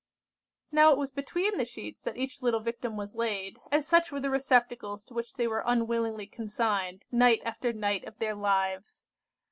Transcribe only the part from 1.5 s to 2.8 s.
the sheets that each little